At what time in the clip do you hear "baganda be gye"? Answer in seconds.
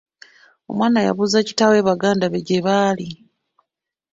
1.87-2.59